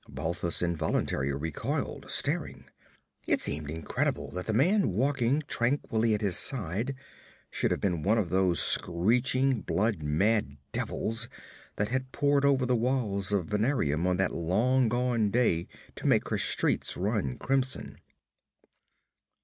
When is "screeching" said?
8.59-9.61